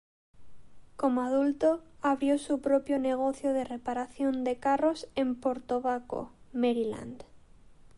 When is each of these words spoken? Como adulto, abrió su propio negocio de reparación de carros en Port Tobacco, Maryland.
Como 0.95 1.21
adulto, 1.21 1.83
abrió 2.01 2.39
su 2.39 2.59
propio 2.59 2.97
negocio 2.97 3.53
de 3.53 3.65
reparación 3.65 4.43
de 4.43 4.57
carros 4.57 5.07
en 5.13 5.35
Port 5.35 5.63
Tobacco, 5.67 6.31
Maryland. 6.53 7.23